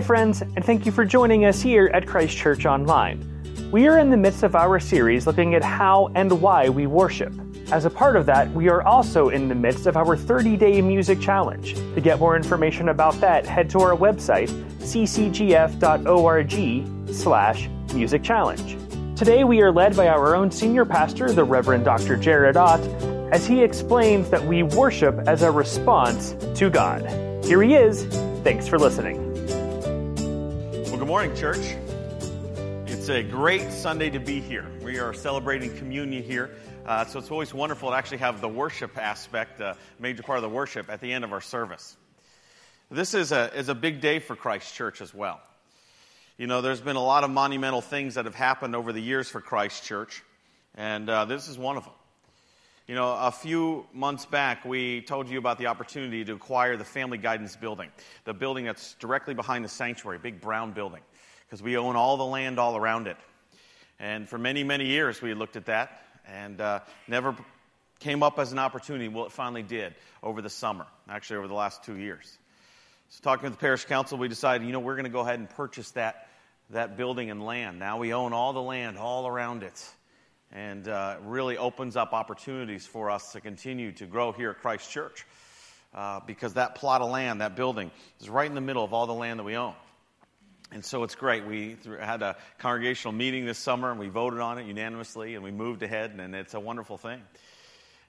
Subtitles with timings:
[0.00, 3.22] Hi, friends, and thank you for joining us here at Christ Church Online.
[3.70, 7.34] We are in the midst of our series looking at how and why we worship.
[7.70, 10.80] As a part of that, we are also in the midst of our 30 day
[10.80, 11.74] music challenge.
[11.74, 16.54] To get more information about that, head to our website, ccgf.org
[17.14, 18.78] slash music challenge.
[19.18, 22.16] Today, we are led by our own senior pastor, the Reverend Dr.
[22.16, 22.80] Jared Ott,
[23.34, 27.02] as he explains that we worship as a response to God.
[27.44, 28.06] Here he is.
[28.42, 29.29] Thanks for listening.
[31.10, 31.74] Morning, church.
[32.86, 34.70] It's a great Sunday to be here.
[34.80, 36.52] We are celebrating communion here.
[36.86, 40.42] Uh, so it's always wonderful to actually have the worship aspect, a major part of
[40.42, 41.96] the worship, at the end of our service.
[42.92, 45.40] This is a, is a big day for Christ Church as well.
[46.38, 49.28] You know, there's been a lot of monumental things that have happened over the years
[49.28, 50.22] for Christ Church,
[50.76, 51.94] and uh, this is one of them.
[52.90, 56.84] You know, a few months back, we told you about the opportunity to acquire the
[56.84, 57.88] Family Guidance Building,
[58.24, 61.00] the building that's directly behind the sanctuary, big brown building,
[61.50, 63.16] because we own all the land all around it.
[63.98, 67.34] And for many, many years, we looked at that and uh, never
[67.98, 69.08] came up as an opportunity.
[69.08, 72.38] Well, it finally did over the summer, actually, over the last two years.
[73.08, 75.40] So, talking with the parish council, we decided, you know, we're going to go ahead
[75.40, 76.28] and purchase that,
[76.70, 77.80] that building and land.
[77.80, 79.84] Now we own all the land all around it
[80.52, 84.88] and uh, really opens up opportunities for us to continue to grow here at Christ
[84.88, 85.26] Church.
[85.92, 89.08] Uh, because that plot of land, that building, is right in the middle of all
[89.08, 89.74] the land that we own.
[90.72, 91.44] And so it's great.
[91.44, 95.50] We had a congregational meeting this summer and we voted on it unanimously and we
[95.50, 97.20] moved ahead, and it's a wonderful thing.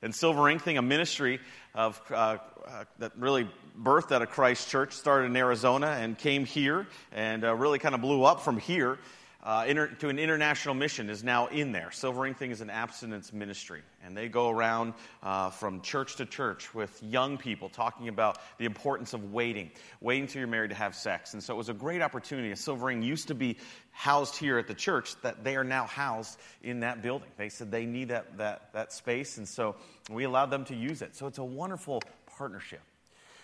[0.03, 1.39] And Silver Ring Thing, a ministry
[1.73, 3.47] of, uh, uh, that really
[3.79, 7.95] birthed out of Christ Church, started in Arizona and came here and uh, really kind
[7.95, 8.97] of blew up from here
[9.43, 11.91] uh, inter- to an international mission is now in there.
[11.91, 16.25] Silver Ring Thing is an abstinence ministry, and they go around uh, from church to
[16.25, 20.75] church with young people talking about the importance of waiting, waiting till you're married to
[20.75, 21.33] have sex.
[21.33, 22.53] And so it was a great opportunity.
[22.55, 23.57] Silver Ring used to be
[23.91, 27.29] housed here at the church, that they are now housed in that building.
[27.37, 29.75] They said they need that, that, that space, and so
[30.09, 31.15] we allowed them to use it.
[31.15, 32.01] So it's a wonderful
[32.37, 32.81] partnership.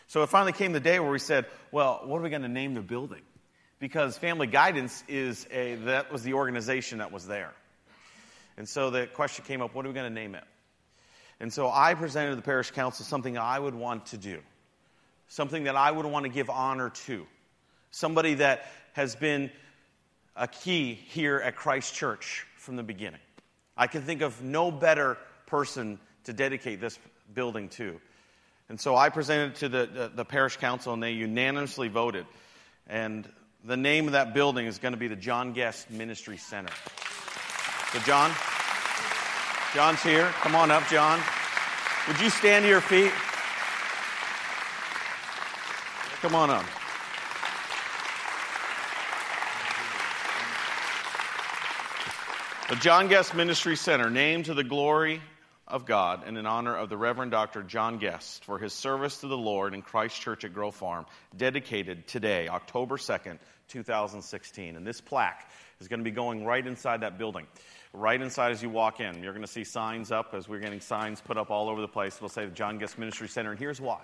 [0.07, 2.47] So it finally came the day where we said, well, what are we going to
[2.47, 3.21] name the building?
[3.79, 7.53] Because Family Guidance is a, that was the organization that was there.
[8.57, 10.43] And so the question came up what are we going to name it?
[11.39, 14.39] And so I presented to the parish council something I would want to do,
[15.27, 17.27] something that I would want to give honor to,
[17.91, 19.51] somebody that has been
[20.35, 23.19] a key here at Christ Church from the beginning.
[23.75, 26.97] I can think of no better person to dedicate this
[27.33, 27.99] building to.
[28.69, 32.25] And so I presented it to the, the, the parish council, and they unanimously voted.
[32.87, 33.27] And
[33.65, 36.73] the name of that building is going to be the John Guest Ministry Center.
[37.91, 38.31] So, John,
[39.73, 40.27] John's here.
[40.41, 41.19] Come on up, John.
[42.07, 43.11] Would you stand to your feet?
[46.21, 46.65] Come on up.
[52.69, 55.21] The John Guest Ministry Center, named to the glory
[55.67, 57.61] of God and in honor of the Reverend Dr.
[57.61, 61.05] John Guest for his service to the Lord in Christ Church at Grove Farm,
[61.35, 64.75] dedicated today, October 2nd, 2016.
[64.75, 67.47] And this plaque is going to be going right inside that building.
[67.93, 69.23] Right inside as you walk in.
[69.23, 71.87] You're going to see signs up as we're getting signs put up all over the
[71.87, 72.15] place.
[72.15, 73.51] It'll say the John Guest Ministry Center.
[73.51, 73.99] And here's why.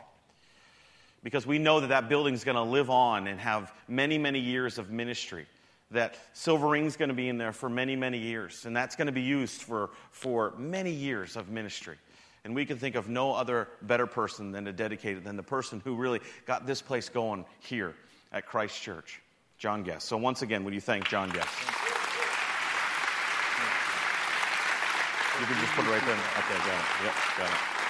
[1.24, 4.40] Because we know that that building is going to live on and have many, many
[4.40, 5.46] years of ministry
[5.94, 8.66] that silver ring's going to be in there for many, many years.
[8.66, 11.98] And that's going to be used for, for many years of ministry.
[12.46, 15.82] And we can think of no other better person than a dedicated, than the person
[15.84, 17.96] who really got this place going here
[18.34, 19.22] at Christ Church,
[19.58, 20.08] John Guest.
[20.08, 21.48] So once again, would you thank John Guest?
[25.40, 26.16] You can just put it right there.
[26.16, 27.06] Okay, got it.
[27.06, 27.83] Yep, got it.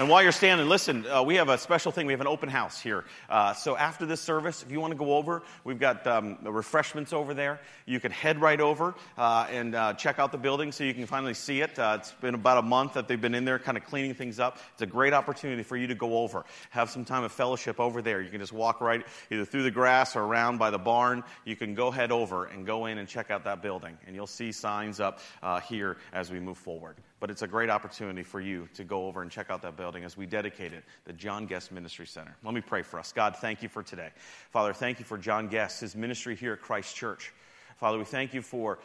[0.00, 2.06] And while you're standing, listen, uh, we have a special thing.
[2.06, 3.04] We have an open house here.
[3.28, 7.12] Uh, so after this service, if you want to go over, we've got um, refreshments
[7.12, 7.60] over there.
[7.84, 11.04] You can head right over uh, and uh, check out the building so you can
[11.04, 11.78] finally see it.
[11.78, 14.40] Uh, it's been about a month that they've been in there kind of cleaning things
[14.40, 14.56] up.
[14.72, 18.00] It's a great opportunity for you to go over, have some time of fellowship over
[18.00, 18.22] there.
[18.22, 21.22] You can just walk right either through the grass or around by the barn.
[21.44, 23.98] You can go head over and go in and check out that building.
[24.06, 27.68] And you'll see signs up uh, here as we move forward but it's a great
[27.68, 30.82] opportunity for you to go over and check out that building as we dedicate it,
[31.04, 32.34] the John Guest Ministry Center.
[32.42, 33.12] Let me pray for us.
[33.12, 34.08] God, thank you for today.
[34.50, 37.32] Father, thank you for John Guest, his ministry here at Christ Church.
[37.76, 38.78] Father, we thank you for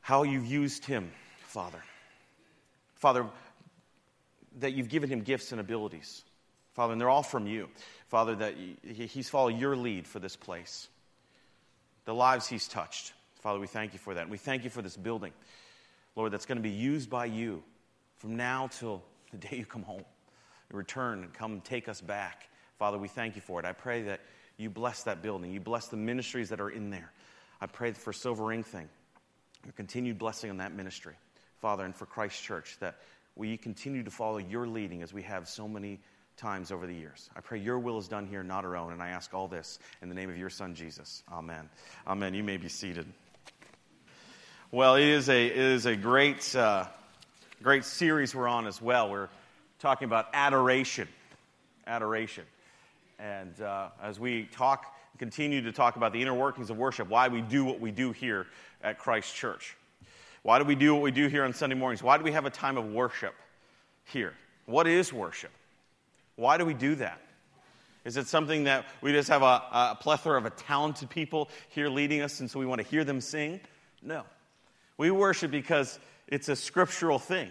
[0.00, 1.10] how you've used him,
[1.48, 1.82] Father.
[2.94, 3.26] Father,
[4.60, 6.22] that you've given him gifts and abilities.
[6.74, 7.68] Father, and they're all from you.
[8.08, 8.54] Father, that
[8.84, 10.88] he's followed your lead for this place.
[12.04, 13.12] The lives he's touched.
[13.40, 14.28] Father, we thank you for that.
[14.28, 15.32] We thank you for this building.
[16.16, 17.62] Lord, that's going to be used by you
[18.16, 20.04] from now till the day you come home.
[20.72, 22.48] return and come take us back.
[22.78, 23.66] Father, we thank you for it.
[23.66, 24.20] I pray that
[24.56, 25.52] you bless that building.
[25.52, 27.12] You bless the ministries that are in there.
[27.60, 28.88] I pray for Silver Ring thing,
[29.64, 31.14] your continued blessing on that ministry,
[31.60, 32.96] Father, and for Christ Church, that
[33.36, 36.00] we continue to follow your leading as we have so many
[36.36, 37.30] times over the years.
[37.34, 39.78] I pray your will is done here, not our own, and I ask all this
[40.02, 41.22] in the name of your Son, Jesus.
[41.32, 41.68] Amen.
[42.06, 42.34] Amen.
[42.34, 43.06] You may be seated.
[44.72, 46.86] Well, it is a, it is a great, uh,
[47.62, 49.08] great series we're on as well.
[49.08, 49.28] We're
[49.78, 51.06] talking about adoration.
[51.86, 52.42] Adoration.
[53.20, 57.28] And uh, as we talk, continue to talk about the inner workings of worship, why
[57.28, 58.48] we do what we do here
[58.82, 59.76] at Christ Church.
[60.42, 62.02] Why do we do what we do here on Sunday mornings?
[62.02, 63.34] Why do we have a time of worship
[64.06, 64.34] here?
[64.64, 65.52] What is worship?
[66.34, 67.20] Why do we do that?
[68.04, 72.20] Is it something that we just have a, a plethora of talented people here leading
[72.20, 73.60] us and so we want to hear them sing?
[74.02, 74.24] No.
[74.98, 77.50] We worship because it's a scriptural thing.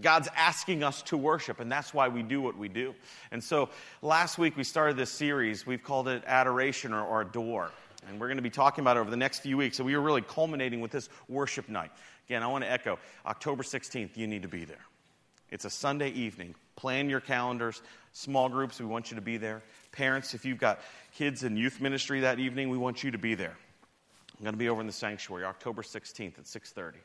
[0.00, 2.94] God's asking us to worship, and that's why we do what we do.
[3.30, 3.68] And so
[4.02, 5.66] last week we started this series.
[5.66, 7.70] We've called it Adoration or, or Adore.
[8.08, 9.76] And we're going to be talking about it over the next few weeks.
[9.76, 11.90] So we are really culminating with this worship night.
[12.26, 14.84] Again, I want to echo October 16th, you need to be there.
[15.50, 16.54] It's a Sunday evening.
[16.76, 17.80] Plan your calendars.
[18.12, 19.62] Small groups, we want you to be there.
[19.92, 20.80] Parents, if you've got
[21.16, 23.56] kids in youth ministry that evening, we want you to be there.
[24.44, 26.96] I'm going to be over in the sanctuary October 16th at 6:30.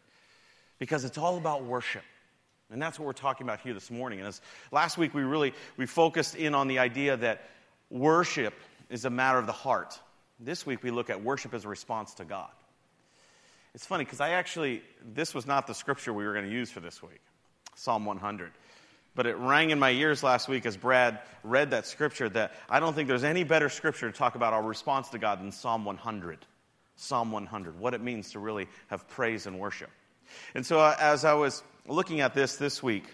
[0.77, 2.03] Because it's all about worship.
[2.69, 4.19] And that's what we're talking about here this morning.
[4.19, 4.41] And as
[4.73, 7.49] last week we really we focused in on the idea that
[7.89, 8.53] worship
[8.89, 9.97] is a matter of the heart.
[10.41, 12.49] This week we look at worship as a response to God.
[13.73, 14.83] It's funny because I actually
[15.13, 17.21] this was not the scripture we were going to use for this week.
[17.75, 18.51] Psalm 100.
[19.15, 22.81] But it rang in my ears last week as Brad read that scripture that I
[22.81, 25.85] don't think there's any better scripture to talk about our response to God than Psalm
[25.85, 26.45] 100.
[26.99, 29.89] Psalm 100, what it means to really have praise and worship.
[30.53, 33.05] And so uh, as I was looking at this this week,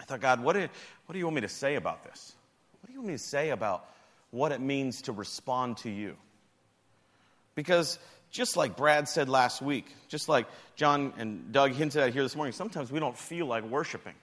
[0.00, 2.34] I thought, God, what do, what do you want me to say about this?
[2.80, 3.88] What do you want me to say about
[4.32, 6.16] what it means to respond to you?
[7.54, 7.98] Because
[8.30, 12.34] just like Brad said last week, just like John and Doug hinted at here this
[12.34, 14.14] morning, sometimes we don't feel like worshiping.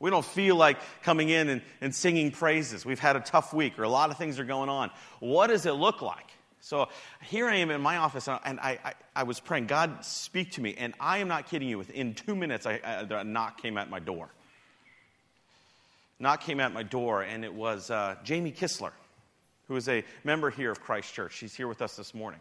[0.00, 2.84] We don't feel like coming in and, and singing praises.
[2.84, 4.90] We've had a tough week or a lot of things are going on.
[5.20, 6.26] What does it look like?
[6.60, 6.88] So
[7.22, 10.60] here I am in my office, and I, I, I, was praying, God, speak to
[10.60, 10.74] me.
[10.76, 11.78] And I am not kidding you.
[11.78, 14.28] Within two minutes, I, a knock came at my door.
[16.18, 18.90] Knock came at my door, and it was uh, Jamie Kistler,
[19.68, 21.32] who is a member here of Christ Church.
[21.34, 22.40] She's here with us this morning.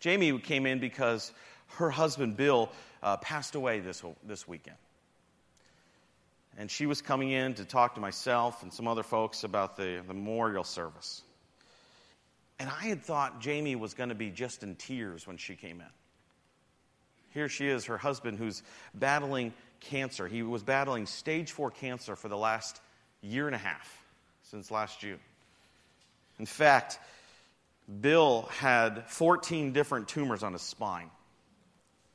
[0.00, 1.30] Jamie came in because
[1.76, 2.70] her husband, Bill,
[3.02, 4.76] uh, passed away this, this weekend.
[6.58, 10.02] And she was coming in to talk to myself and some other folks about the,
[10.06, 11.22] the memorial service.
[12.62, 15.80] And I had thought Jamie was going to be just in tears when she came
[15.80, 15.86] in.
[17.30, 18.62] Here she is, her husband, who's
[18.94, 20.28] battling cancer.
[20.28, 22.80] He was battling stage four cancer for the last
[23.20, 24.04] year and a half,
[24.44, 25.18] since last June.
[26.38, 27.00] In fact,
[28.00, 31.10] Bill had 14 different tumors on his spine.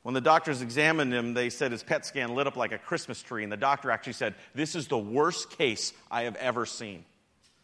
[0.03, 3.21] When the doctors examined him, they said his PET scan lit up like a Christmas
[3.21, 7.03] tree, and the doctor actually said, This is the worst case I have ever seen.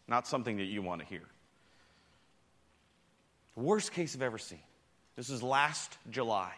[0.06, 1.22] Not something that you want to hear.
[3.56, 4.62] Worst case I've ever seen.
[5.16, 6.52] This is last July.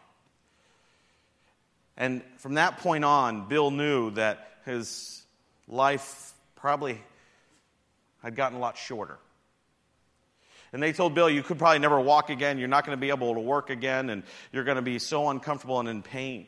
[1.96, 5.22] And from that point on, Bill knew that his
[5.68, 7.00] life probably
[8.22, 9.18] had gotten a lot shorter.
[10.72, 12.58] And they told Bill, You could probably never walk again.
[12.58, 15.28] You're not going to be able to work again, and you're going to be so
[15.28, 16.46] uncomfortable and in pain.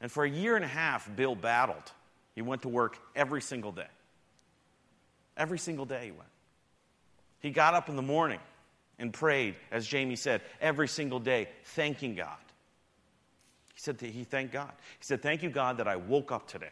[0.00, 1.92] And for a year and a half, Bill battled.
[2.34, 3.86] He went to work every single day.
[5.36, 6.28] Every single day he went.
[7.40, 8.40] He got up in the morning
[8.98, 12.36] and prayed, as Jamie said, every single day, thanking God.
[13.74, 14.72] He said he thanked God.
[14.98, 16.70] He said, Thank you, God, that I woke up today.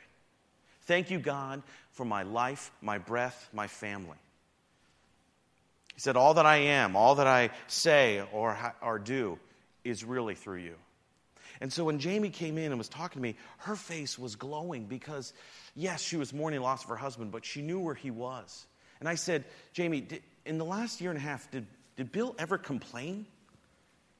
[0.82, 1.62] Thank you, God,
[1.92, 4.18] for my life, my breath, my family.
[5.94, 9.38] He said, All that I am, all that I say or, or do
[9.84, 10.76] is really through you.
[11.60, 14.86] And so when Jamie came in and was talking to me, her face was glowing
[14.86, 15.32] because,
[15.76, 18.66] yes, she was mourning the loss of her husband, but she knew where he was.
[18.98, 22.34] And I said, Jamie, did, in the last year and a half, did, did Bill
[22.38, 23.26] ever complain?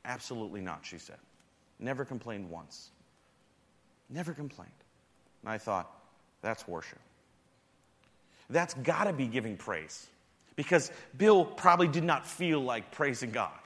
[0.04, 1.18] Absolutely not, she said.
[1.78, 2.90] Never complained once.
[4.10, 4.70] Never complained.
[5.42, 5.90] And I thought,
[6.42, 6.98] that's worship.
[8.50, 10.06] That's got to be giving praise.
[10.56, 13.58] Because Bill probably did not feel like praising God,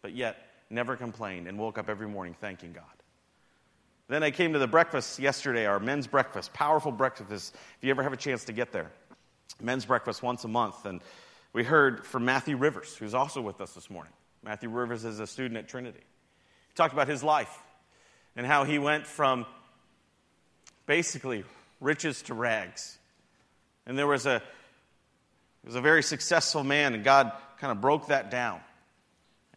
[0.00, 2.84] but yet never complained and woke up every morning thanking God.
[4.08, 7.54] Then I came to the breakfast yesterday, our men's breakfast, powerful breakfast.
[7.54, 8.90] If you ever have a chance to get there,
[9.60, 10.86] men's breakfast once a month.
[10.86, 11.00] And
[11.52, 14.12] we heard from Matthew Rivers, who's also with us this morning.
[14.42, 16.00] Matthew Rivers is a student at Trinity.
[16.00, 17.54] He talked about his life
[18.34, 19.46] and how he went from
[20.86, 21.44] basically
[21.80, 22.98] riches to rags
[23.86, 24.42] And there was a,
[25.64, 28.60] was a very successful man, and God kind of broke that down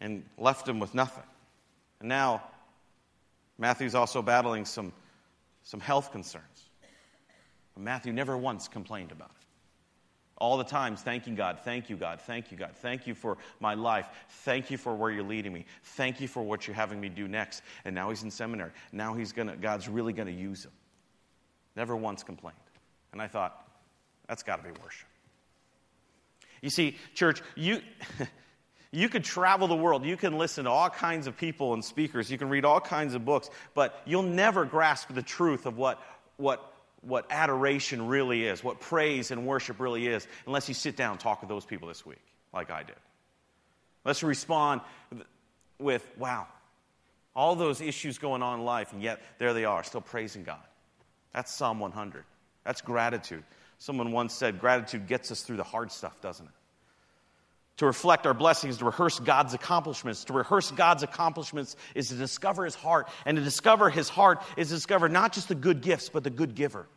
[0.01, 1.23] and left him with nothing.
[1.99, 2.43] And now
[3.57, 4.91] Matthew's also battling some,
[5.63, 6.43] some health concerns.
[7.73, 9.34] But Matthew never once complained about it.
[10.37, 13.73] All the times thanking God, thank you, God, thank you, God, thank you for my
[13.73, 14.07] life,
[14.43, 17.27] thank you for where you're leading me, thank you for what you're having me do
[17.27, 17.63] next.
[17.85, 18.71] And now he's in seminary.
[18.91, 20.71] Now he's gonna, God's really to use him.
[21.75, 22.57] Never once complained.
[23.13, 23.65] And I thought,
[24.27, 25.07] that's got to be worship.
[26.61, 27.81] You see, church, you.
[28.91, 30.05] You could travel the world.
[30.05, 32.31] You can listen to all kinds of people and speakers.
[32.31, 36.01] You can read all kinds of books, but you'll never grasp the truth of what,
[36.37, 36.73] what,
[37.05, 41.19] what adoration really is, what praise and worship really is, unless you sit down and
[41.19, 42.21] talk with those people this week,
[42.53, 42.95] like I did.
[44.03, 44.81] Let's respond
[45.79, 46.47] with, wow,
[47.35, 50.63] all those issues going on in life, and yet there they are, still praising God.
[51.33, 52.24] That's Psalm 100.
[52.63, 53.43] That's gratitude.
[53.77, 56.51] Someone once said, gratitude gets us through the hard stuff, doesn't it?
[57.77, 60.24] To reflect our blessings, to rehearse God's accomplishments.
[60.25, 63.09] To rehearse God's accomplishments is to discover His heart.
[63.25, 66.29] And to discover His heart is to discover not just the good gifts, but the
[66.29, 66.88] good giver.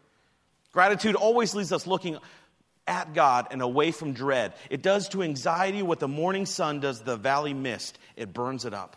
[0.79, 2.19] Gratitude always leaves us looking
[2.87, 4.55] at God and away from dread.
[4.71, 8.73] It does to anxiety what the morning sun does the valley mist, it burns it
[8.73, 8.97] up.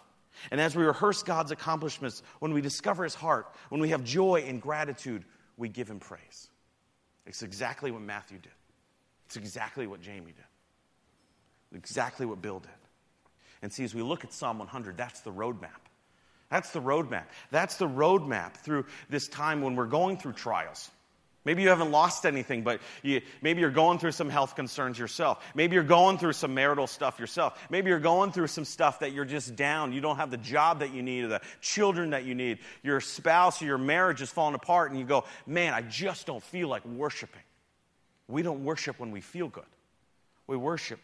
[0.51, 4.43] And as we rehearse God's accomplishments, when we discover His heart, when we have joy
[4.47, 5.25] and gratitude,
[5.57, 6.49] we give Him praise.
[7.25, 8.51] It's exactly what Matthew did,
[9.25, 11.75] it's exactly what Jamie did.
[11.75, 12.69] Exactly what Bill did.
[13.63, 15.81] And see, as we look at Psalm 100, that's the roadmap.
[16.51, 17.25] That's the roadmap.
[17.49, 20.91] That's the roadmap through this time when we're going through trials.
[21.43, 25.43] Maybe you haven't lost anything, but you, maybe you're going through some health concerns yourself.
[25.55, 27.59] Maybe you're going through some marital stuff yourself.
[27.71, 29.91] Maybe you're going through some stuff that you're just down.
[29.91, 32.59] You don't have the job that you need or the children that you need.
[32.83, 36.43] Your spouse or your marriage is falling apart, and you go, Man, I just don't
[36.43, 37.41] feel like worshiping.
[38.27, 39.63] We don't worship when we feel good,
[40.45, 40.99] we worship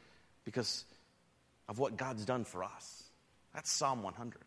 [0.45, 0.85] because
[1.67, 3.03] of what God's done for us.
[3.55, 4.39] That's Psalm 100.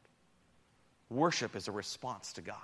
[1.11, 2.57] Worship is a response to God.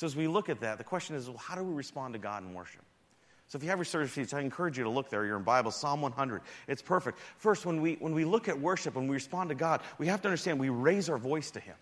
[0.00, 2.18] So, as we look at that, the question is well, how do we respond to
[2.18, 2.80] God in worship?
[3.48, 5.26] So, if you have your service sheets, I encourage you to look there.
[5.26, 6.40] You're in Bible, Psalm 100.
[6.68, 7.18] It's perfect.
[7.36, 10.22] First, when we, when we look at worship, when we respond to God, we have
[10.22, 11.74] to understand we raise our voice to Him.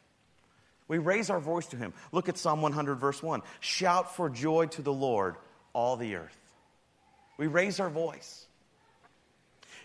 [0.88, 1.94] We raise our voice to Him.
[2.10, 3.40] Look at Psalm 100, verse 1.
[3.60, 5.36] Shout for joy to the Lord,
[5.72, 6.40] all the earth.
[7.36, 8.46] We raise our voice.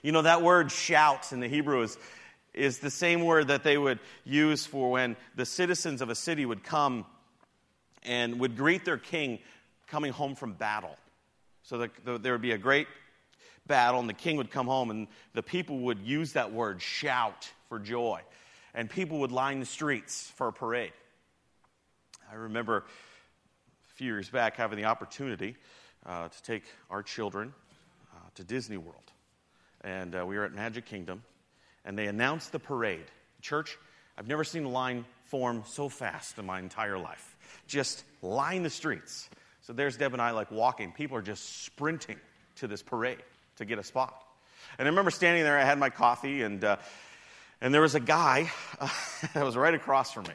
[0.02, 2.00] You know, that word shout in the Hebrew is,
[2.56, 6.48] is the same word that they would use for when the citizens of a city
[6.48, 7.06] would come
[8.06, 9.40] and would greet their king
[9.88, 10.96] coming home from battle.
[11.64, 12.88] So the, the, there would be a great
[13.66, 17.50] battle, and the king would come home, and the people would use that word, shout,
[17.70, 18.22] for joy.
[18.74, 20.94] And people would line the streets for a parade.
[22.32, 25.56] I remember a few years back having the opportunity
[26.06, 27.54] uh, to take our children
[28.14, 29.04] uh, to Disney World
[29.84, 31.24] and uh, we were at Magic Kingdom,
[31.86, 33.06] and they announced the parade.
[33.42, 33.78] Church,
[34.18, 37.33] I've never seen a line form so fast in my entire life.
[37.68, 39.30] Just line the streets.
[39.62, 40.92] So there's Deb and I like walking.
[40.92, 42.18] People are just sprinting
[42.58, 43.24] to this parade
[43.58, 44.22] to get a spot.
[44.78, 46.78] And I remember standing there, I had my coffee, and, uh,
[47.62, 48.90] and there was a guy uh,
[49.34, 50.34] that was right across from me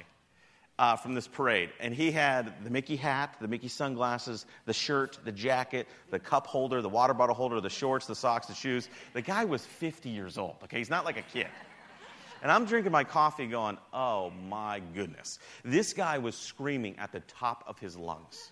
[0.78, 1.70] uh, from this parade.
[1.80, 6.46] And he had the Mickey hat, the Mickey sunglasses, the shirt, the jacket, the cup
[6.46, 8.88] holder, the water bottle holder, the shorts, the socks, the shoes.
[9.12, 10.78] The guy was 50 years old, okay?
[10.78, 11.48] He's not like a kid.
[12.42, 15.38] And I'm drinking my coffee going, oh my goodness.
[15.64, 18.50] This guy was screaming at the top of his lungs.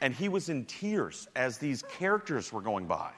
[0.00, 3.12] And he was in tears as these characters were going by.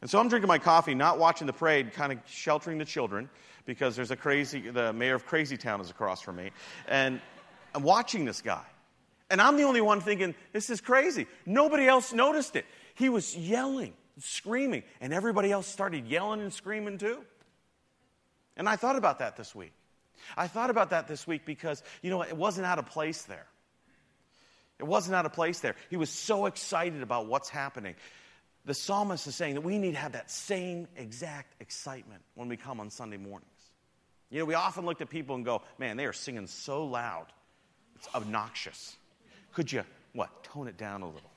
[0.00, 3.28] And so I'm drinking my coffee, not watching the parade, kind of sheltering the children
[3.66, 6.50] because there's a crazy, the mayor of Crazy Town is across from me.
[6.86, 7.20] And
[7.74, 8.62] I'm watching this guy.
[9.30, 11.26] And I'm the only one thinking, this is crazy.
[11.46, 12.66] Nobody else noticed it.
[12.94, 17.24] He was yelling, screaming, and everybody else started yelling and screaming too.
[18.56, 19.72] And I thought about that this week.
[20.36, 23.46] I thought about that this week because, you know, it wasn't out of place there.
[24.78, 25.76] It wasn't out of place there.
[25.90, 27.94] He was so excited about what's happening
[28.64, 32.56] the psalmist is saying that we need to have that same exact excitement when we
[32.56, 33.50] come on Sunday mornings.
[34.30, 37.26] You know, we often look at people and go, man, they are singing so loud,
[37.96, 38.96] it's obnoxious.
[39.52, 39.84] Could you,
[40.14, 41.30] what, tone it down a little?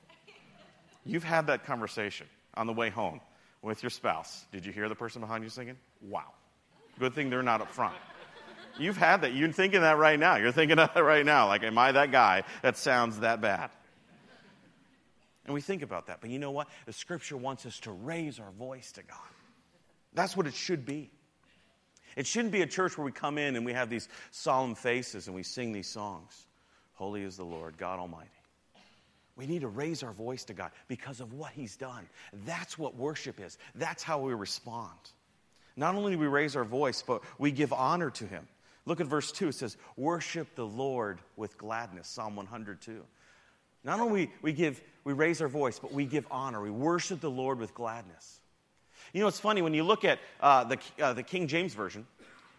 [1.04, 3.20] You've had that conversation on the way home
[3.62, 4.46] with your spouse.
[4.50, 5.76] Did you hear the person behind you singing?
[6.00, 6.32] Wow.
[6.98, 7.94] Good thing they're not up front.
[8.78, 9.34] You've had that.
[9.34, 10.36] You're thinking that right now.
[10.36, 11.46] You're thinking that right now.
[11.46, 13.70] Like, am I that guy that sounds that bad?
[15.44, 16.20] And we think about that.
[16.20, 16.68] But you know what?
[16.86, 19.16] The scripture wants us to raise our voice to God.
[20.12, 21.10] That's what it should be.
[22.16, 25.26] It shouldn't be a church where we come in and we have these solemn faces
[25.26, 26.46] and we sing these songs.
[26.94, 28.28] Holy is the Lord, God Almighty.
[29.36, 32.08] We need to raise our voice to God because of what He's done.
[32.44, 33.56] That's what worship is.
[33.76, 34.98] That's how we respond.
[35.78, 38.48] Not only do we raise our voice, but we give honor to Him.
[38.84, 39.48] Look at verse 2.
[39.48, 43.04] It says, Worship the Lord with gladness, Psalm 102.
[43.84, 46.60] Not only we give, we raise our voice, but we give honor.
[46.60, 48.40] We worship the Lord with gladness.
[49.12, 52.06] You know, it's funny when you look at uh, the, uh, the King James Version,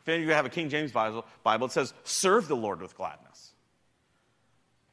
[0.02, 2.82] if any of you have a King James Bible, Bible, it says, Serve the Lord
[2.82, 3.52] with gladness.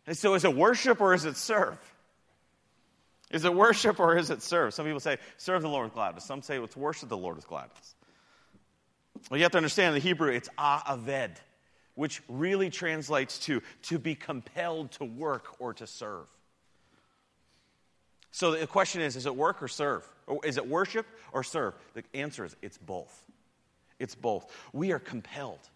[0.04, 1.78] And so is it worship or is it serve?
[3.30, 4.72] Is it worship or is it serve?
[4.74, 6.24] Some people say, serve the Lord with gladness.
[6.24, 7.95] Some say it's worship the Lord with gladness.
[9.30, 11.36] Well, you have to understand the Hebrew, it's a'aved,
[11.94, 16.26] which really translates to to be compelled to work or to serve.
[18.30, 20.06] So the question is, is it work or serve?
[20.26, 21.74] Or is it worship or serve?
[21.94, 23.24] The answer is it's both.
[23.98, 24.52] It's both.
[24.72, 25.66] We are compelled.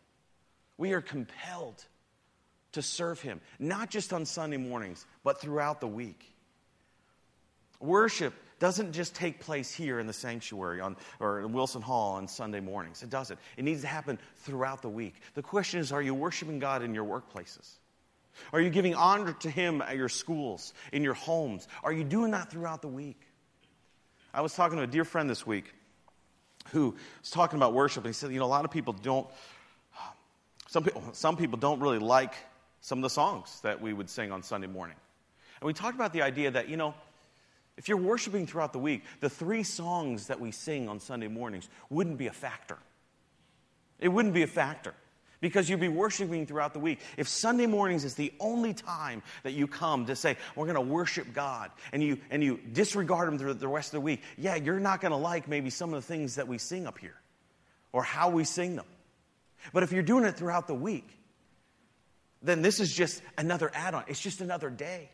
[0.77, 1.83] We are compelled
[2.73, 6.23] to serve Him, not just on Sunday mornings, but throughout the week.
[7.81, 12.29] Worship doesn't just take place here in the sanctuary on, or in Wilson Hall on
[12.29, 13.03] Sunday mornings.
[13.03, 13.41] It doesn't.
[13.57, 15.15] It needs to happen throughout the week.
[15.35, 17.69] The question is are you worshiping God in your workplaces?
[18.53, 21.67] Are you giving honor to Him at your schools, in your homes?
[21.83, 23.21] Are you doing that throughout the week?
[24.33, 25.75] I was talking to a dear friend this week
[26.71, 29.27] who was talking about worship, and he said, You know, a lot of people don't,
[30.69, 32.35] some people, some people don't really like
[32.83, 34.97] some of the songs that we would sing on Sunday morning.
[35.61, 36.95] And we talked about the idea that, you know,
[37.81, 41.67] if you're worshiping throughout the week, the three songs that we sing on Sunday mornings
[41.89, 42.77] wouldn't be a factor.
[43.99, 44.93] It wouldn't be a factor
[45.41, 46.99] because you'd be worshiping throughout the week.
[47.17, 50.83] If Sunday mornings is the only time that you come to say, we're going to
[50.83, 54.57] worship God, and you, and you disregard them through the rest of the week, yeah,
[54.57, 57.17] you're not going to like maybe some of the things that we sing up here
[57.95, 58.85] or how we sing them.
[59.73, 61.09] But if you're doing it throughout the week,
[62.43, 64.05] then this is just another add on.
[64.07, 65.09] It's just another day.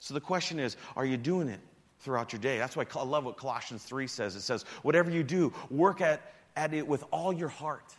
[0.00, 1.60] So the question is, are you doing it
[2.00, 2.58] throughout your day.
[2.58, 4.36] That's why I love what Colossians 3 says.
[4.36, 7.94] It says, whatever you do, work at, at it with all your heart.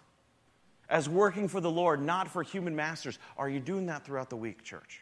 [0.89, 3.19] As working for the Lord, not for human masters.
[3.37, 5.01] Are you doing that throughout the week, church?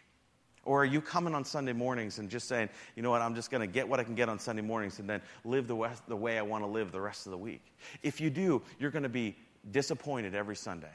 [0.65, 2.67] Or are you coming on Sunday mornings and just saying,
[2.98, 5.00] you know what, I'm just going to get what I can get on Sunday mornings
[5.00, 7.38] and then live the, west, the way I want to live the rest of the
[7.38, 7.63] week?
[8.04, 9.38] If you do, you're going to be
[9.72, 10.91] disappointed every Sunday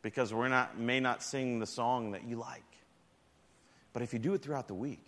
[0.00, 2.62] because we are not, may not sing the song that you like.
[3.92, 5.04] But if you do it throughout the week,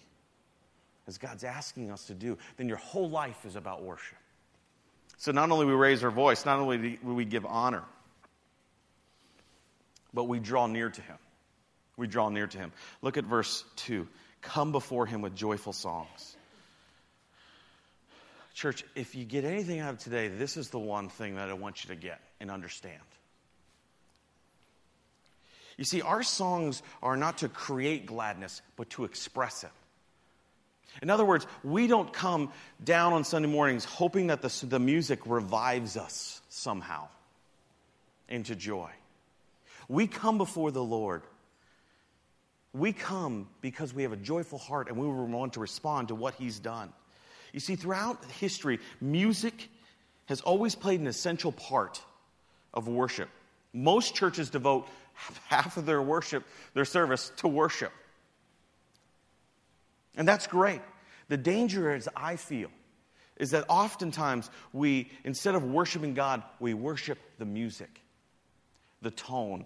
[1.09, 4.19] as God's asking us to do, then your whole life is about worship.
[5.17, 7.83] So not only we raise our voice, not only do we give honor,
[10.13, 11.17] but we draw near to Him.
[11.97, 12.73] We draw near to Him.
[13.03, 14.07] Look at verse 2.
[14.43, 16.37] Come before Him with joyful songs.
[18.55, 21.55] Church, if you get anything out of today, this is the one thing that I
[21.55, 23.01] want you to get and understand.
[25.77, 29.71] You see, our songs are not to create gladness, but to express it.
[31.03, 32.51] In other words, we don't come
[32.83, 37.09] down on Sunday mornings hoping that the, the music revives us somehow
[38.29, 38.91] into joy.
[39.89, 41.23] We come before the Lord.
[42.73, 46.35] We come because we have a joyful heart and we want to respond to what
[46.35, 46.93] He's done.
[47.53, 49.69] You see, throughout history, music
[50.27, 52.03] has always played an essential part
[52.75, 53.31] of worship.
[53.73, 54.87] Most churches devote
[55.49, 57.93] half of their worship, their service, to worship.
[60.19, 60.83] And that's great.
[61.29, 62.69] The danger, as I feel,
[63.37, 68.03] is that oftentimes we, instead of worshiping God, we worship the music,
[69.01, 69.65] the tone,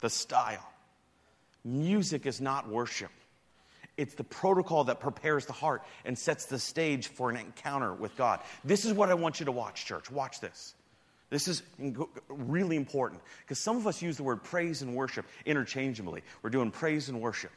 [0.00, 0.66] the style.
[1.64, 3.10] Music is not worship.
[3.96, 8.16] It's the protocol that prepares the heart and sets the stage for an encounter with
[8.16, 8.40] God.
[8.62, 10.10] This is what I want you to watch, church.
[10.10, 10.74] Watch this.
[11.28, 11.62] This is
[12.28, 16.22] really important because some of us use the word praise and worship interchangeably.
[16.42, 17.50] We're doing praise and worship.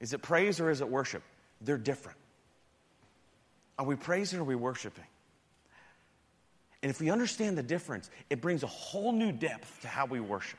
[0.00, 1.22] Is it praise or is it worship?
[1.60, 2.18] They're different.
[3.78, 5.04] Are we praising or are we worshiping?
[6.82, 10.20] And if we understand the difference, it brings a whole new depth to how we
[10.20, 10.58] worship.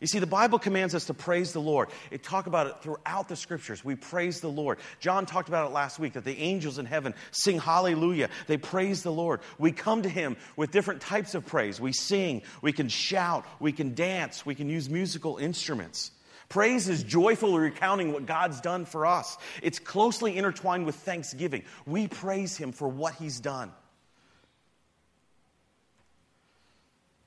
[0.00, 1.88] You see, the Bible commands us to praise the Lord.
[2.10, 3.84] It talk about it throughout the scriptures.
[3.84, 4.78] We praise the Lord.
[4.98, 8.28] John talked about it last week that the angels in heaven sing hallelujah.
[8.48, 9.42] They praise the Lord.
[9.58, 11.80] We come to him with different types of praise.
[11.80, 16.10] We sing, we can shout, we can dance, we can use musical instruments.
[16.52, 19.38] Praise is joyfully recounting what God's done for us.
[19.62, 21.62] It's closely intertwined with thanksgiving.
[21.86, 23.72] We praise Him for what He's done.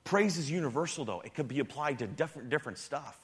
[0.04, 1.22] Praise is universal, though.
[1.22, 3.18] It could be applied to different, different stuff.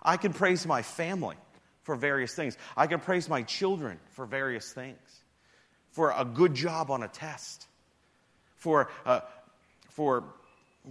[0.00, 1.34] I can praise my family
[1.82, 2.56] for various things.
[2.76, 4.96] I can praise my children for various things.
[5.90, 7.66] For a good job on a test.
[8.58, 9.22] For, uh,
[9.88, 10.22] for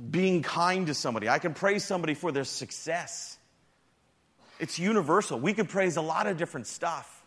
[0.10, 1.30] being kind to somebody.
[1.30, 3.38] I can praise somebody for their success.
[4.62, 5.40] It's universal.
[5.40, 7.26] We can praise a lot of different stuff.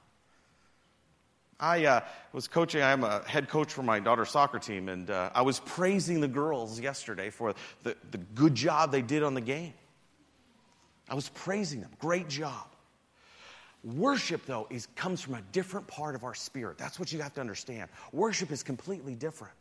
[1.59, 2.01] I uh,
[2.33, 5.59] was coaching, I'm a head coach for my daughter's soccer team, and uh, I was
[5.59, 9.75] praising the girls yesterday for the, the good job they did on the game.
[11.09, 11.91] I was praising them.
[11.99, 12.67] Great job.
[13.83, 16.79] Worship, though, is, comes from a different part of our spirit.
[16.79, 17.91] That's what you have to understand.
[18.13, 19.55] Worship is completely different.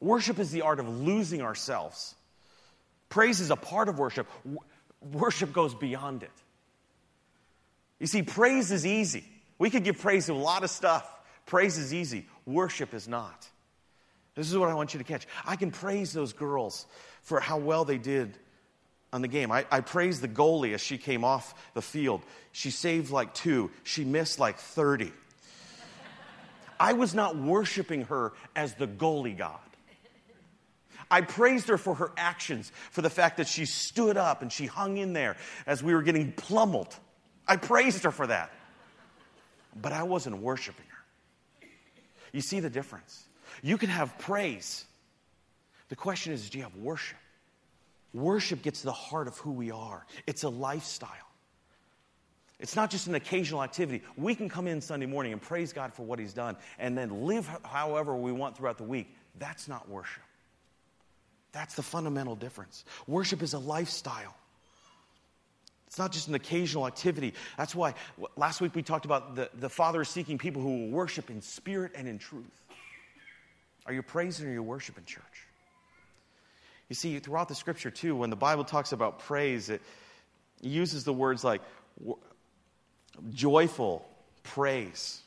[0.00, 2.14] Worship is the art of losing ourselves.
[3.10, 4.26] Praise is a part of worship.
[5.12, 6.30] Worship goes beyond it.
[7.98, 9.24] You see, praise is easy.
[9.58, 11.08] We could give praise to a lot of stuff.
[11.46, 13.48] Praise is easy, worship is not.
[14.34, 15.26] This is what I want you to catch.
[15.44, 16.86] I can praise those girls
[17.22, 18.38] for how well they did
[19.12, 19.50] on the game.
[19.50, 22.22] I, I praise the goalie as she came off the field.
[22.52, 25.12] She saved like two, she missed like 30.
[26.78, 29.58] I was not worshiping her as the goalie God.
[31.10, 34.66] I praised her for her actions, for the fact that she stood up and she
[34.66, 36.94] hung in there as we were getting pummeled.
[37.48, 38.52] I praised her for that
[39.74, 41.68] but I wasn't worshiping her.
[42.32, 43.24] You see the difference?
[43.62, 44.84] You can have praise.
[45.88, 47.18] The question is do you have worship?
[48.12, 51.10] Worship gets to the heart of who we are, it's a lifestyle.
[52.58, 54.04] It's not just an occasional activity.
[54.18, 57.24] We can come in Sunday morning and praise God for what He's done and then
[57.24, 59.16] live however we want throughout the week.
[59.38, 60.22] That's not worship.
[61.52, 62.84] That's the fundamental difference.
[63.06, 64.34] Worship is a lifestyle.
[65.86, 67.34] It's not just an occasional activity.
[67.58, 67.94] That's why
[68.36, 71.42] last week we talked about the, the Father is seeking people who will worship in
[71.42, 72.44] spirit and in truth.
[73.86, 75.24] Are you praising or are you worshiping church?
[76.88, 79.82] You see, throughout the scripture, too, when the Bible talks about praise, it
[80.60, 81.60] uses the words like
[83.30, 84.06] joyful
[84.44, 85.20] praise.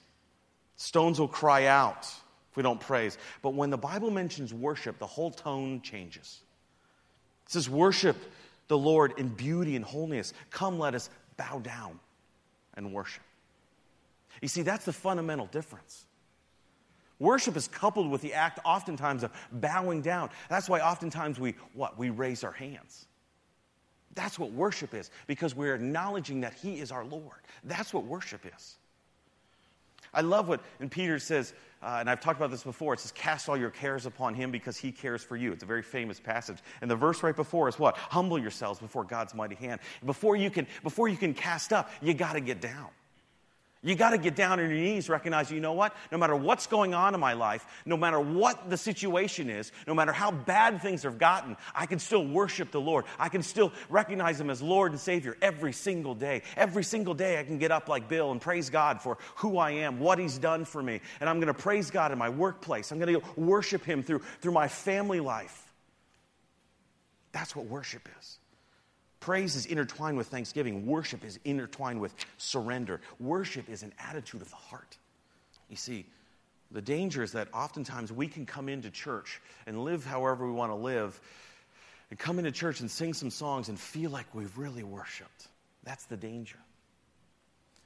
[0.77, 2.09] Stones will cry out
[2.53, 3.17] if we don't praise.
[3.41, 6.41] But when the Bible mentions worship, the whole tone changes.
[7.47, 8.15] It says, worship
[8.67, 10.33] the Lord in beauty and holiness.
[10.51, 11.99] Come, let us bow down
[12.75, 13.23] and worship.
[14.39, 16.05] You see, that's the fundamental difference.
[17.17, 20.29] Worship is coupled with the act oftentimes of bowing down.
[20.47, 21.97] That's why oftentimes we what?
[21.97, 23.07] We raise our hands.
[24.13, 27.41] That's what worship is because we're acknowledging that he is our Lord.
[27.63, 28.75] That's what worship is.
[30.13, 32.93] I love what and Peter says uh, and I've talked about this before.
[32.93, 35.51] It says, Cast all your cares upon him because he cares for you.
[35.51, 36.57] It's a very famous passage.
[36.81, 37.97] And the verse right before is what?
[37.97, 39.81] Humble yourselves before God's mighty hand.
[40.05, 42.87] Before you can, before you can cast up, you got to get down.
[43.85, 45.93] You got to get down on your knees, recognize, you know what?
[46.09, 49.93] No matter what's going on in my life, no matter what the situation is, no
[49.93, 53.03] matter how bad things have gotten, I can still worship the Lord.
[53.19, 56.43] I can still recognize Him as Lord and Savior every single day.
[56.55, 59.71] Every single day, I can get up like Bill and praise God for who I
[59.71, 61.01] am, what He's done for me.
[61.19, 62.89] And I'm going to praise God in my workplace.
[62.91, 65.73] I'm going to worship Him through, through my family life.
[67.33, 68.39] That's what worship is.
[69.23, 70.85] Praise is intertwined with thanksgiving.
[70.85, 72.99] Worship is intertwined with surrender.
[73.21, 74.97] Worship is an attitude of the heart.
[75.69, 76.05] You see,
[76.71, 80.73] the danger is that oftentimes we can come into church and live however we want
[80.73, 81.21] to live,
[82.09, 85.47] and come into church and sing some songs and feel like we've really worshiped.
[85.85, 86.59] That's the danger.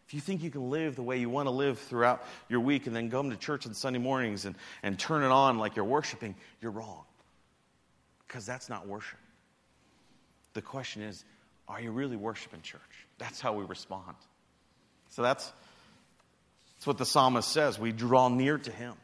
[0.08, 2.88] If you think you can live the way you want to live throughout your week
[2.88, 5.86] and then come to church on Sunday mornings and, and turn it on like you're
[5.86, 7.04] worshiping, you're wrong.
[8.28, 9.19] Because that's not worship.
[10.57, 11.23] The question is,
[11.67, 12.81] are you really worshiping church?
[13.19, 14.15] That's how we respond.
[15.09, 15.53] So that's,
[16.73, 17.77] that's what the psalmist says.
[17.77, 18.95] We draw near to him.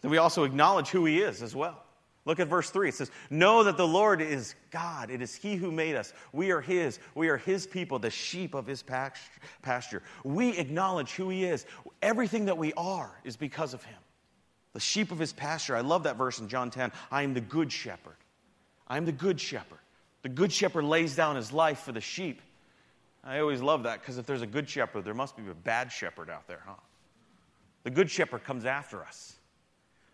[0.00, 1.80] Then we also acknowledge who he is as well.
[2.24, 2.88] Look at verse 3.
[2.88, 5.12] It says, Know that the Lord is God.
[5.12, 6.12] It is He who made us.
[6.32, 6.98] We are His.
[7.14, 10.02] We are His people, the sheep of His pasture.
[10.24, 11.66] We acknowledge who He is.
[12.00, 13.98] Everything that we are is because of Him.
[14.72, 15.76] The sheep of His pasture.
[15.76, 16.90] I love that verse in John 10.
[17.12, 18.16] I am the good shepherd.
[18.88, 19.78] I am the good shepherd.
[20.22, 22.40] The good shepherd lays down his life for the sheep.
[23.24, 25.92] I always love that because if there's a good shepherd, there must be a bad
[25.92, 26.74] shepherd out there, huh?
[27.84, 29.34] The good shepherd comes after us.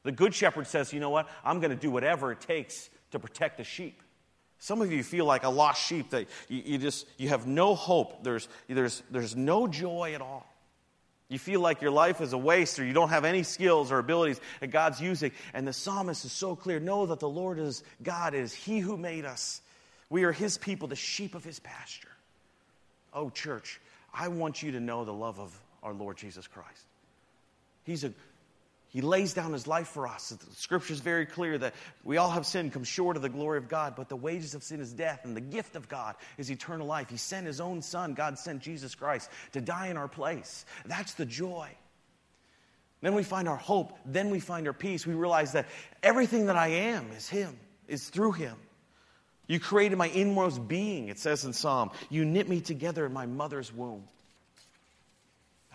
[0.03, 1.29] The good shepherd says, you know what?
[1.44, 4.03] I'm going to do whatever it takes to protect the sheep.
[4.59, 7.75] Some of you feel like a lost sheep that you, you, just you have no
[7.75, 8.25] hope.
[8.25, 10.47] There's, there's, there's no joy at all.
[11.29, 13.99] You feel like your life is a waste or you don't have any skills or
[13.99, 15.31] abilities that God's using.
[15.53, 16.81] And the psalmist is so clear.
[16.81, 19.61] Know that the Lord is God, it is He who made us.
[20.11, 22.09] We are his people, the sheep of his pasture.
[23.12, 23.81] Oh, church,
[24.12, 26.87] I want you to know the love of our Lord Jesus Christ.
[27.85, 28.12] He's a
[28.90, 30.31] he lays down his life for us.
[30.31, 33.59] The scripture is very clear that we all have sinned, come short of the glory
[33.59, 36.51] of God, but the wages of sin is death, and the gift of God is
[36.51, 37.11] eternal life.
[37.11, 40.64] He sent his own son, God sent Jesus Christ, to die in our place.
[40.87, 41.68] That's the joy.
[43.03, 45.07] Then we find our hope, then we find our peace.
[45.07, 45.66] We realize that
[46.03, 48.57] everything that I am is him, is through him.
[49.48, 51.90] You created my inmost being, it says in Psalm.
[52.11, 54.04] You knit me together in my mother's womb.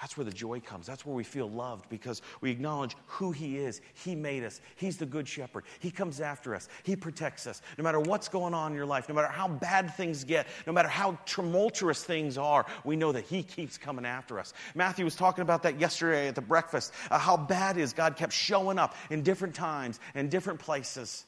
[0.03, 0.85] That's where the joy comes.
[0.85, 3.79] That's where we feel loved because we acknowledge who He is.
[4.03, 4.59] He made us.
[4.75, 5.63] He's the good shepherd.
[5.79, 6.67] He comes after us.
[6.83, 7.61] He protects us.
[7.77, 10.73] No matter what's going on in your life, no matter how bad things get, no
[10.73, 14.53] matter how tumultuous things are, we know that He keeps coming after us.
[14.75, 16.91] Matthew was talking about that yesterday at the breakfast.
[17.09, 21.23] Uh, how bad is God kept showing up in different times and different places.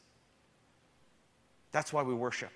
[1.75, 2.51] That's why we worship.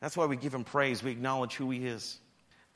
[0.00, 1.02] That's why we give Him praise.
[1.02, 2.18] We acknowledge who He is.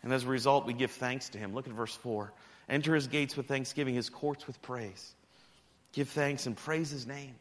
[0.02, 1.54] And as a result, we give thanks to him.
[1.54, 2.32] Look at verse 4.
[2.68, 5.14] Enter his gates with thanksgiving, his courts with praise.
[5.92, 7.34] Give thanks and praise his name.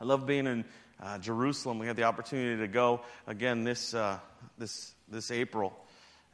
[0.00, 0.64] I love being in
[1.02, 1.78] uh, Jerusalem.
[1.78, 4.18] We had the opportunity to go again this, uh,
[4.58, 5.72] this, this April.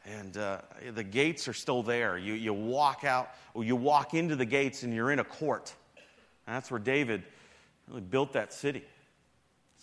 [0.05, 2.19] And uh, the gates are still there.
[2.19, 5.73] You, you walk out, or you walk into the gates, and you're in a court.
[6.47, 7.23] And that's where David
[7.89, 8.85] really built that city.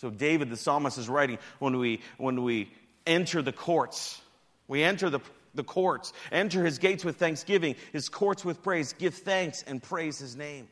[0.03, 2.69] So, David, the psalmist, is writing when we, when we
[3.07, 4.21] enter the courts,
[4.67, 5.21] we enter the,
[5.55, 10.19] the courts, enter his gates with thanksgiving, his courts with praise, give thanks and praise
[10.19, 10.67] his name.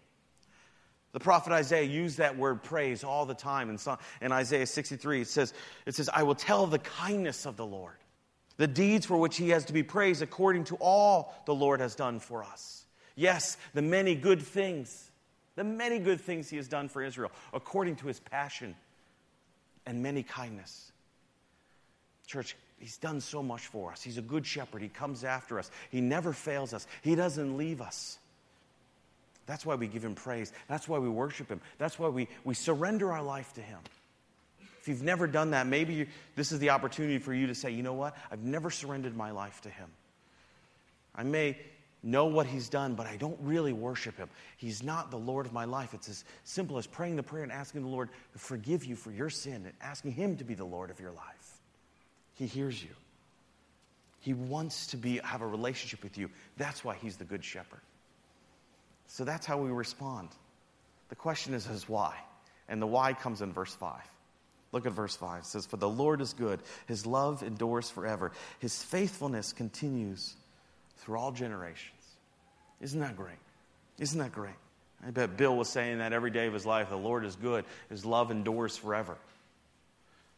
[1.14, 3.70] The prophet Isaiah used that word praise all the time.
[3.70, 3.80] In,
[4.20, 5.54] in Isaiah 63, it says,
[5.86, 7.96] it says, I will tell the kindness of the Lord,
[8.58, 11.96] the deeds for which he has to be praised according to all the Lord has
[11.96, 12.84] done for us.
[13.16, 15.10] Yes, the many good things,
[15.56, 18.76] the many good things he has done for Israel, according to his passion
[19.86, 20.92] and many kindness.
[22.28, 24.02] Church, He's done so much for us.
[24.02, 24.82] He's a good shepherd.
[24.82, 25.70] He comes after us.
[25.92, 26.88] He never fails us.
[27.04, 28.18] He doesn't leave us.
[29.46, 30.52] That's why we give him praise.
[30.68, 31.62] That's why we worship him.
[31.78, 33.78] That's why we, we surrender our life to him.
[34.80, 37.70] If you've never done that, maybe you, this is the opportunity for you to say,
[37.70, 38.18] you know what?
[38.32, 39.90] I've never surrendered my life to him.
[41.14, 41.58] I may
[42.04, 44.30] know what he's done, but I don't really worship him.
[44.58, 45.94] He's not the Lord of my life.
[45.94, 49.12] It's as simple as praying the prayer and asking the Lord to forgive you for
[49.12, 51.60] your sin and asking him to be the Lord of your life.
[52.36, 52.90] He hears you.
[54.20, 56.30] He wants to be, have a relationship with you.
[56.58, 57.82] That's why he's the good shepherd.
[59.08, 60.30] So that's how we respond.
[61.10, 62.16] The question is, is why?
[62.70, 64.00] And the why comes in verse 5.
[64.72, 65.40] Look at verse 5.
[65.40, 70.36] It says, For the Lord is good, his love endures forever, his faithfulness continues
[71.02, 71.92] through all generations.
[72.80, 73.38] Isn't that great?
[74.00, 74.56] Isn't that great?
[75.06, 76.90] I bet Bill was saying that every day of his life.
[76.90, 79.18] The Lord is good, his love endures forever.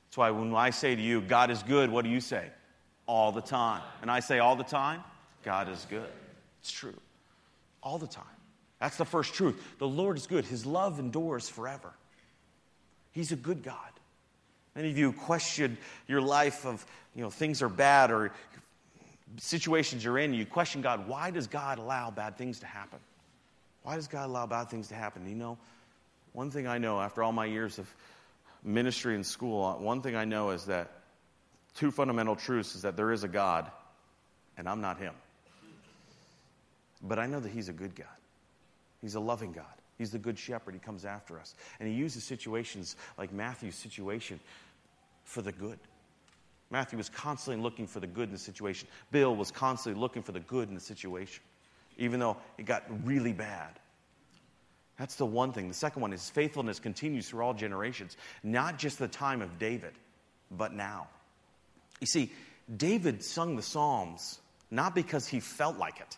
[0.08, 2.48] That's why when I say to you, God is good, what do you say?
[3.06, 3.82] All the time.
[4.02, 5.04] And I say all the time,
[5.44, 6.10] God is good.
[6.62, 6.94] It's true.
[7.82, 8.24] All the time.
[8.80, 9.62] That's the first truth.
[9.80, 10.46] The Lord is good.
[10.46, 11.94] His love endures forever.
[13.12, 13.76] He's a good God.
[14.76, 18.32] Many of you question your life of, you know, things are bad or
[19.38, 20.34] situations you're in.
[20.34, 21.08] You question God.
[21.08, 23.00] Why does God allow bad things to happen?
[23.84, 25.28] Why does God allow bad things to happen?
[25.28, 25.58] You know,
[26.32, 27.94] one thing I know after all my years of
[28.64, 30.92] ministry and school, uh, one thing I know is that
[31.76, 33.70] two fundamental truths is that there is a God,
[34.58, 35.14] and I'm not Him.
[37.02, 38.08] But I know that He's a good God.
[39.02, 39.66] He's a loving God.
[39.98, 40.74] He's the good shepherd.
[40.74, 41.54] He comes after us.
[41.80, 44.40] And He uses situations like Matthew's situation
[45.26, 45.80] for the good.
[46.74, 48.88] Matthew was constantly looking for the good in the situation.
[49.12, 51.44] Bill was constantly looking for the good in the situation,
[52.00, 53.80] even though it got really bad.
[54.98, 55.68] That's the one thing.
[55.68, 59.94] The second one is faithfulness continues through all generations, not just the time of David,
[60.50, 61.10] but now.
[62.02, 62.32] You see,
[62.76, 64.40] David sung the Psalms
[64.72, 66.18] not because he felt like it,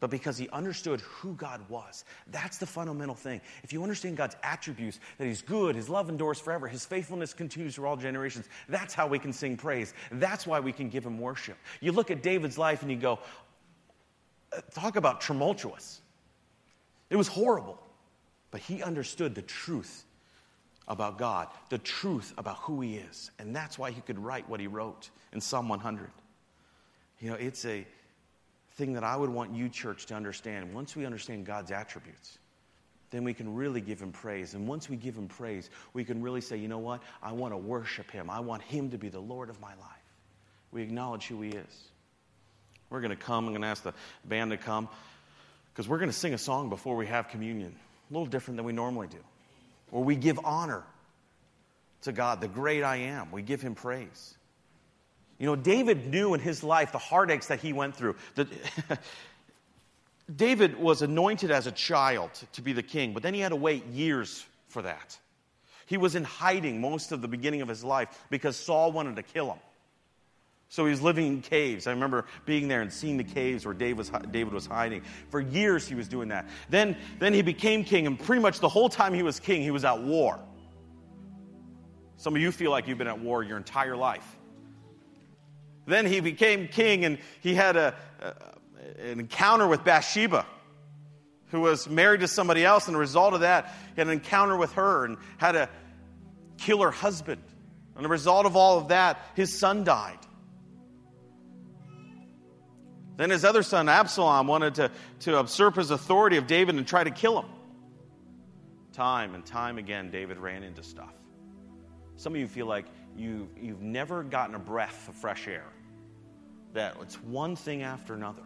[0.00, 2.04] but because he understood who God was.
[2.26, 3.40] That's the fundamental thing.
[3.62, 7.74] If you understand God's attributes, that He's good, His love endures forever, His faithfulness continues
[7.74, 9.94] through all generations, that's how we can sing praise.
[10.12, 11.56] That's why we can give Him worship.
[11.80, 13.18] You look at David's life and you go,
[14.52, 16.00] uh, talk about tumultuous.
[17.10, 17.78] It was horrible.
[18.50, 20.04] But he understood the truth
[20.88, 23.30] about God, the truth about who he is.
[23.38, 26.10] And that's why he could write what he wrote in Psalm 100.
[27.20, 27.86] You know, it's a
[28.76, 30.72] thing that I would want you, church, to understand.
[30.72, 32.38] Once we understand God's attributes,
[33.10, 34.54] then we can really give him praise.
[34.54, 37.02] And once we give him praise, we can really say, you know what?
[37.22, 38.28] I want to worship him.
[38.28, 39.96] I want him to be the Lord of my life.
[40.72, 41.88] We acknowledge who he is.
[42.90, 43.46] We're going to come.
[43.46, 44.88] I'm going to ask the band to come
[45.72, 47.74] because we're going to sing a song before we have communion,
[48.10, 49.18] a little different than we normally do,
[49.90, 50.84] where we give honor
[52.02, 53.30] to God, the great I am.
[53.30, 54.36] We give him praise.
[55.38, 58.16] You know, David knew in his life the heartaches that he went through.
[58.34, 58.48] The,
[60.34, 63.56] David was anointed as a child to be the king, but then he had to
[63.56, 65.18] wait years for that.
[65.86, 69.22] He was in hiding most of the beginning of his life because Saul wanted to
[69.22, 69.58] kill him.
[70.68, 71.86] So he was living in caves.
[71.86, 75.02] I remember being there and seeing the caves where David was, David was hiding.
[75.30, 76.48] For years he was doing that.
[76.68, 79.70] Then, then he became king, and pretty much the whole time he was king, he
[79.70, 80.40] was at war.
[82.16, 84.26] Some of you feel like you've been at war your entire life.
[85.86, 88.34] Then he became king and he had a, a,
[89.10, 90.46] an encounter with Bathsheba,
[91.50, 92.86] who was married to somebody else.
[92.86, 95.68] And the result of that, he had an encounter with her and had to
[96.58, 97.42] kill her husband.
[97.94, 100.18] And the result of all of that, his son died.
[103.16, 107.02] Then his other son, Absalom, wanted to, to usurp his authority of David and try
[107.02, 107.48] to kill him.
[108.92, 111.12] Time and time again, David ran into stuff.
[112.16, 115.64] Some of you feel like you, you've never gotten a breath of fresh air,
[116.76, 118.42] that it's one thing after another.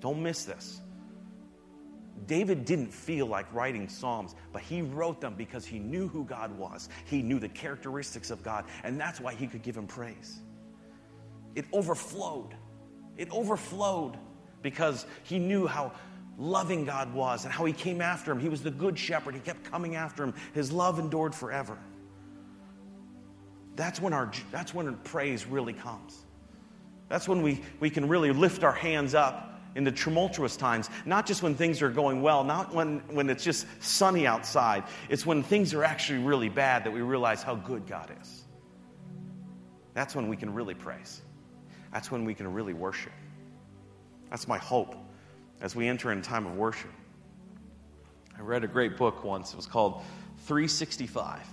[0.00, 0.80] Don't miss this.
[2.26, 6.56] David didn't feel like writing Psalms, but he wrote them because he knew who God
[6.56, 6.88] was.
[7.06, 10.40] He knew the characteristics of God, and that's why he could give him praise.
[11.54, 12.54] It overflowed.
[13.16, 14.16] It overflowed
[14.62, 15.92] because he knew how
[16.38, 18.40] loving God was and how he came after him.
[18.40, 19.34] He was the good shepherd.
[19.34, 20.34] He kept coming after him.
[20.54, 21.78] His love endured forever.
[23.74, 26.24] That's when, our, that's when praise really comes.
[27.12, 31.26] That's when we, we can really lift our hands up in the tumultuous times, not
[31.26, 34.84] just when things are going well, not when, when it's just sunny outside.
[35.10, 38.44] It's when things are actually really bad that we realize how good God is.
[39.92, 41.20] That's when we can really praise.
[41.92, 43.12] That's when we can really worship.
[44.30, 44.96] That's my hope
[45.60, 46.92] as we enter in time of worship.
[48.38, 49.52] I read a great book once.
[49.52, 50.00] It was called
[50.46, 51.46] 365.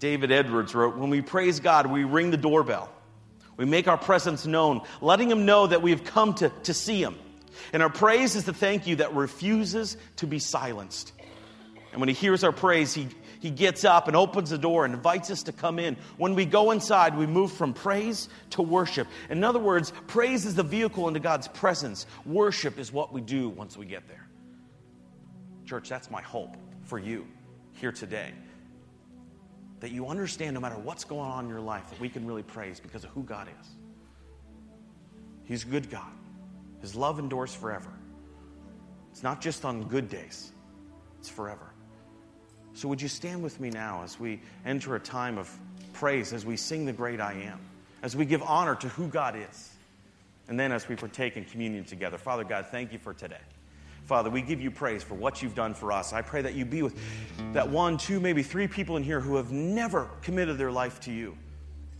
[0.00, 2.90] David Edwards wrote When we praise God, we ring the doorbell.
[3.56, 7.02] We make our presence known, letting him know that we have come to, to see
[7.02, 7.16] him.
[7.72, 11.12] And our praise is the thank you that refuses to be silenced.
[11.92, 13.08] And when he hears our praise, he,
[13.40, 15.96] he gets up and opens the door and invites us to come in.
[16.18, 19.08] When we go inside, we move from praise to worship.
[19.30, 23.48] In other words, praise is the vehicle into God's presence, worship is what we do
[23.48, 24.28] once we get there.
[25.64, 27.26] Church, that's my hope for you
[27.72, 28.32] here today
[29.80, 32.42] that you understand no matter what's going on in your life, that we can really
[32.42, 33.68] praise because of who God is.
[35.44, 36.12] He's a good God,
[36.80, 37.90] His love endures forever.
[39.12, 40.52] It's not just on good days,
[41.18, 41.72] it's forever.
[42.74, 45.50] So, would you stand with me now as we enter a time of
[45.94, 47.58] praise, as we sing the great I am,
[48.02, 49.70] as we give honor to who God is,
[50.48, 52.18] and then as we partake in communion together?
[52.18, 53.40] Father God, thank you for today.
[54.06, 56.12] Father, we give you praise for what you've done for us.
[56.12, 56.96] I pray that you be with
[57.54, 61.12] that one, two, maybe three people in here who have never committed their life to
[61.12, 61.36] you,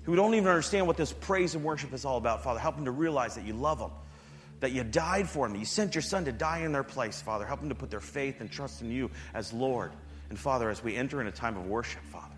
[0.05, 2.45] who don't even understand what this praise and worship is all about.
[2.45, 3.91] Father, help them to realize that you love them,
[4.61, 7.21] that you died for them, that you sent your son to die in their place.
[7.21, 9.91] Father, help them to put their faith and trust in you as Lord.
[10.31, 12.37] And Father, as we enter in a time of worship, Father,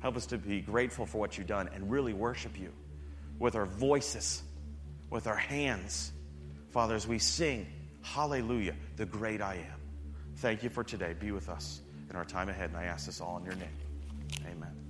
[0.00, 2.72] help us to be grateful for what you've done and really worship you
[3.38, 4.42] with our voices,
[5.10, 6.10] with our hands.
[6.70, 7.66] Father, as we sing,
[8.04, 9.80] Hallelujah, the great I am.
[10.36, 11.14] Thank you for today.
[11.18, 13.76] Be with us in our time ahead, and I ask this all in your name.
[14.46, 14.83] Amen.